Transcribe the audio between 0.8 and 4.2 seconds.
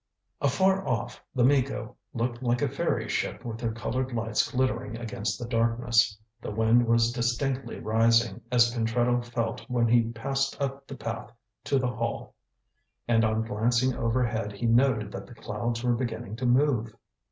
off, The Miko looked like a fairy ship with her coloured